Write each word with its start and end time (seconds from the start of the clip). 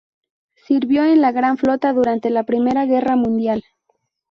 Sirvió 0.55 1.05
en 1.05 1.21
la 1.21 1.31
gran 1.31 1.59
flota 1.59 1.93
durante 1.93 2.31
la 2.31 2.41
Primera 2.41 2.87
Guerra 2.87 3.15
mundial. 3.15 3.63